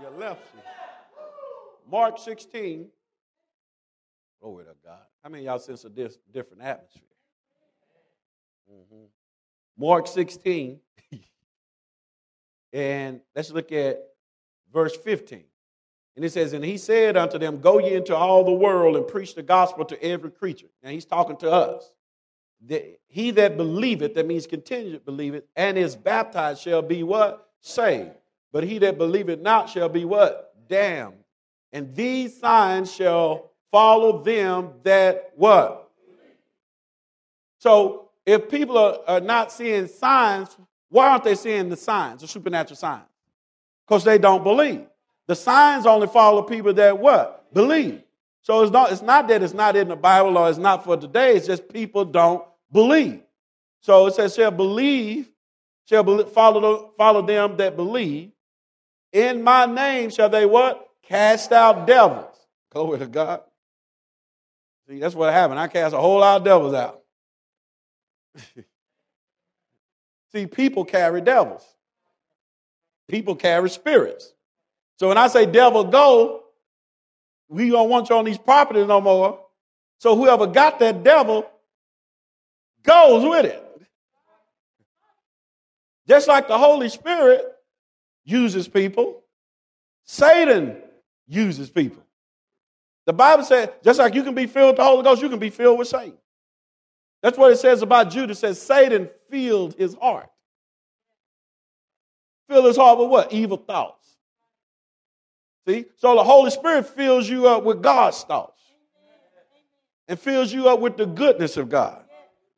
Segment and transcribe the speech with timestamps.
[0.00, 0.62] Your left seat.
[1.90, 2.88] Mark 16.
[4.40, 4.98] Glory to God.
[5.22, 7.02] How many y'all sense a different atmosphere?
[8.70, 9.04] Mm-hmm.
[9.78, 10.78] Mark 16.
[12.72, 14.02] and let's look at
[14.72, 15.44] verse 15.
[16.16, 19.06] And it says, And he said unto them, Go ye into all the world and
[19.06, 20.68] preach the gospel to every creature.
[20.82, 21.90] Now he's talking to us.
[22.64, 27.02] The, he that believeth, that means continue to believe it, and is baptized shall be
[27.02, 27.50] what?
[27.60, 28.10] Saved.
[28.52, 30.54] But he that believeth not shall be what?
[30.68, 31.14] Damned.
[31.72, 35.90] And these signs shall follow them that what?
[37.58, 40.56] So if people are, are not seeing signs,
[40.88, 43.04] why aren't they seeing the signs, the supernatural signs?
[43.86, 44.86] Because they don't believe.
[45.26, 47.52] The signs only follow people that what?
[47.52, 48.02] Believe.
[48.42, 50.96] So it's not, it's not that it's not in the Bible or it's not for
[50.96, 53.22] today, it's just people don't believe.
[53.80, 55.28] So it says, shall believe,
[55.88, 58.30] shall believe, follow, follow them that believe.
[59.12, 60.88] In my name shall they what?
[61.02, 62.36] Cast out devils.
[62.70, 63.40] Glory to God.
[64.88, 65.58] See, that's what happened.
[65.58, 67.02] I cast a whole lot of devils out.
[70.32, 71.64] See, people carry devils.
[73.08, 74.32] People carry spirits.
[74.98, 76.42] So when I say devil go,
[77.48, 79.40] we don't want you on these properties no more.
[79.98, 81.48] So whoever got that devil
[82.82, 83.62] goes with it.
[86.08, 87.44] Just like the Holy Spirit
[88.26, 89.22] uses people,
[90.04, 90.76] Satan
[91.26, 92.02] uses people.
[93.06, 95.38] The Bible says, just like you can be filled with the Holy Ghost, you can
[95.38, 96.18] be filled with Satan.
[97.22, 98.38] That's what it says about Judas.
[98.38, 100.28] It says Satan filled his heart.
[102.48, 103.32] Fill his heart with what?
[103.32, 104.04] Evil thoughts.
[105.66, 105.86] See?
[105.96, 108.60] So the Holy Spirit fills you up with God's thoughts
[110.08, 112.04] and fills you up with the goodness of God,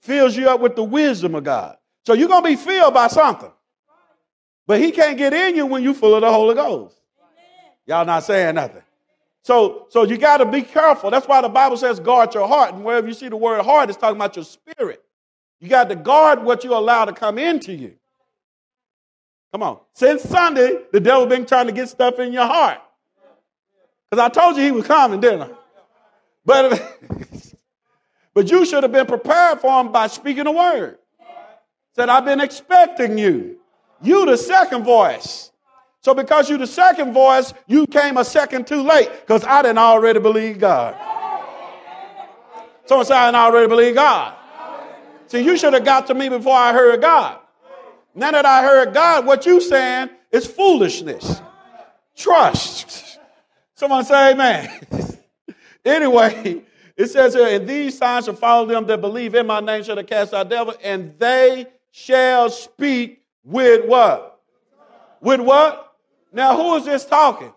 [0.00, 1.76] fills you up with the wisdom of God.
[2.04, 3.50] So you're going to be filled by something.
[4.66, 6.96] But he can't get in you when you're full of the Holy Ghost.
[7.86, 8.82] Y'all not saying nothing.
[9.42, 11.10] So, so you got to be careful.
[11.10, 12.74] That's why the Bible says guard your heart.
[12.74, 15.02] And wherever you see the word heart, it's talking about your spirit.
[15.60, 17.94] You got to guard what you allow to come into you.
[19.52, 19.80] Come on.
[19.94, 22.78] Since Sunday, the devil been trying to get stuff in your heart.
[24.10, 25.50] Because I told you he was coming, didn't I?
[26.44, 26.98] But,
[28.34, 30.98] but you should have been prepared for him by speaking a word.
[31.94, 33.58] Said, I've been expecting you.
[34.02, 35.50] You the second voice.
[36.00, 39.78] So because you the second voice, you came a second too late because I didn't
[39.78, 40.96] already believe God.
[42.86, 44.34] Someone say, I didn't already believe God.
[45.28, 47.38] See, you should have got to me before I heard God.
[48.14, 51.40] Now that I heard God, what you saying is foolishness.
[52.16, 53.18] Trust.
[53.74, 54.70] Someone say amen.
[55.84, 56.62] anyway,
[56.96, 60.02] it says here, and these signs shall follow them that believe in my name shall
[60.02, 64.40] cast out devil, and they shall speak with what?
[65.20, 65.94] With what?
[66.32, 67.52] Now, who is this talking?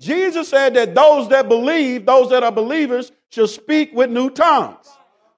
[0.00, 4.86] Jesus said that those that believe, those that are believers, shall speak with new tongues.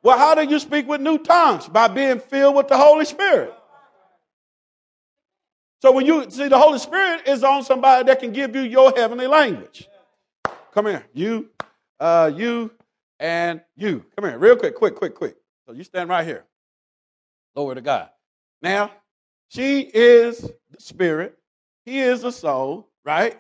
[0.03, 1.69] Well, how do you speak with new tongues?
[1.69, 3.53] By being filled with the Holy Spirit.
[5.83, 8.93] So when you see the Holy Spirit is on somebody that can give you your
[8.97, 9.89] heavenly language.
[10.73, 11.51] Come here, you,
[12.01, 12.71] uh, you,
[13.19, 14.05] and you.
[14.17, 15.37] Come here, real quick, quick, quick, quick.
[15.67, 16.45] So you stand right here.
[17.55, 18.11] Glory to God.
[18.63, 18.91] Now,
[19.49, 21.39] she is the spirit.
[21.85, 23.39] He is the soul, right?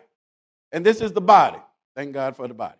[0.72, 1.58] And this is the body.
[1.94, 2.78] Thank God for the body.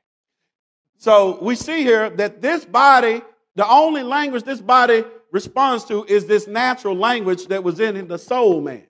[0.99, 3.23] So we see here that this body,
[3.55, 8.19] the only language this body responds to is this natural language that was in the
[8.19, 8.85] soul man.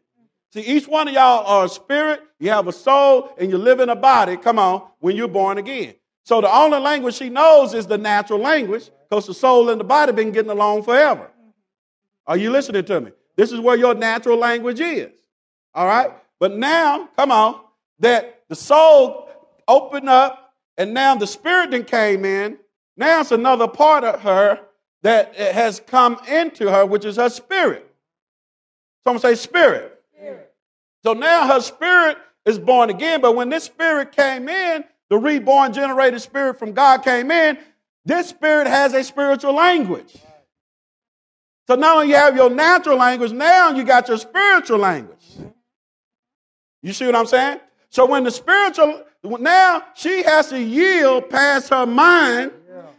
[0.53, 3.81] See, each one of y'all are a spirit, you have a soul, and you live
[3.81, 5.95] in a body, come on, when you're born again.
[6.25, 9.85] So the only language she knows is the natural language because the soul and the
[9.85, 11.31] body been getting along forever.
[12.27, 13.13] Are you listening to me?
[13.37, 15.13] This is where your natural language is.
[15.75, 16.11] All right?
[16.39, 17.61] But now, come on,
[18.01, 19.29] that the soul
[19.69, 22.59] opened up and now the spirit then came in.
[22.97, 24.61] Now it's another part of her
[25.03, 27.87] that has come into her, which is her spirit.
[29.05, 30.03] Someone say spirit.
[30.15, 30.53] spirit.
[31.03, 35.73] So now her spirit is born again, but when this spirit came in, the reborn
[35.73, 37.59] generated spirit from God came in,
[38.05, 40.17] this spirit has a spiritual language.
[41.67, 45.25] So now you have your natural language, now you got your spiritual language.
[46.83, 47.61] You see what I'm saying?
[47.91, 52.53] So when the spiritual, now she has to yield past her mind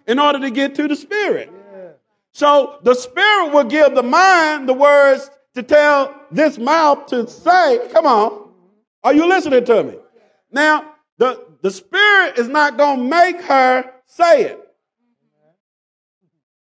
[0.06, 1.52] in order to get to the spirit.
[2.34, 7.88] So the spirit will give the mind the words to tell this mouth to say,
[7.94, 8.50] come on,
[9.04, 9.96] are you listening to me?
[10.52, 14.67] Now, the, the spirit is not going to make her say it.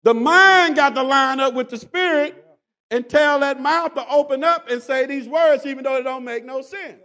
[0.04, 2.44] The mind got to line up with the spirit
[2.90, 6.25] and tell that mouth to open up and say these words, even though it don't
[6.25, 7.02] make no sense.